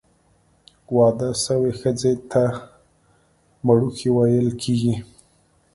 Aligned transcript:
واده 0.97 1.29
سوي 1.45 1.71
ښځي 1.79 2.13
ته، 2.31 2.43
مړوښې 3.65 4.09
ویل 4.15 4.49
کیږي. 4.61 4.95